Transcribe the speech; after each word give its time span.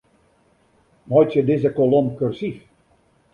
Meitsje 1.13 1.43
dizze 1.51 1.71
kolom 1.77 2.09
kursyf. 2.17 2.57